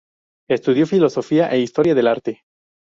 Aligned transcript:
Estudió 0.49 0.87
Filosofía 0.87 1.51
e 1.51 1.59
Historia 1.59 1.93
del 1.93 2.07
Arte. 2.07 2.41